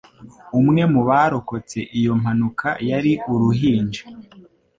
Umwe 0.59 0.81
mu 0.93 1.01
barokotse 1.09 1.77
iyo 1.99 2.13
mpanuka 2.21 2.69
yari 2.89 3.13
uruhinja. 3.33 4.01